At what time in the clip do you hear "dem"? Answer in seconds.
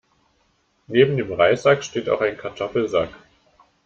1.15-1.31